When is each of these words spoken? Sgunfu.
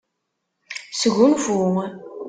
Sgunfu. 0.99 1.55